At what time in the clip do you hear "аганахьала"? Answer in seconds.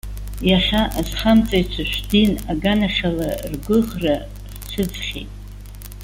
2.51-3.29